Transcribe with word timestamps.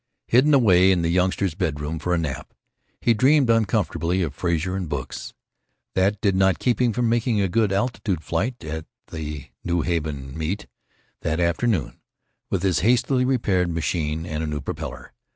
Hidden 0.25 0.55
away 0.55 0.91
in 0.91 1.03
the 1.03 1.11
youngster's 1.11 1.53
bedroom 1.53 1.99
for 1.99 2.11
a 2.11 2.17
nap, 2.17 2.55
he 3.01 3.13
dreamed 3.13 3.51
uncomfortably 3.51 4.23
of 4.23 4.33
Frazer 4.33 4.75
and 4.75 4.89
books. 4.89 5.35
That 5.93 6.19
did 6.21 6.35
not 6.35 6.57
keep 6.57 6.81
him 6.81 6.91
from 6.91 7.07
making 7.07 7.39
a 7.39 7.47
good 7.47 7.71
altitude 7.71 8.23
flight 8.23 8.63
at 8.63 8.87
the 9.11 9.49
New 9.63 9.81
Haven 9.81 10.35
Meet 10.35 10.65
that 11.21 11.39
afternoon, 11.39 11.99
with 12.49 12.63
his 12.63 12.79
hastily 12.79 13.25
repaired 13.25 13.69
machine 13.69 14.25
and 14.25 14.43
a 14.43 14.47
new 14.47 14.59
propeller. 14.59 15.13